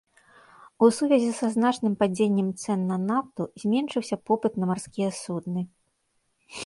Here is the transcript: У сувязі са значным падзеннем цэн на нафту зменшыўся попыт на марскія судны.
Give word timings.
У 0.85 0.87
сувязі 0.99 1.27
са 1.39 1.49
значным 1.55 1.93
падзеннем 1.99 2.49
цэн 2.63 2.79
на 2.93 2.97
нафту 3.11 3.41
зменшыўся 3.65 4.15
попыт 4.31 4.53
на 4.63 4.71
марскія 4.71 5.09
судны. 5.23 5.61